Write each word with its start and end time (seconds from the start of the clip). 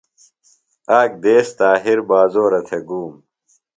آک 0.99 1.11
دیس 1.23 1.47
طاہر 1.59 1.99
بازورہ 2.09 2.61
تھےۡ 2.67 2.83
گوم۔ 2.87 3.13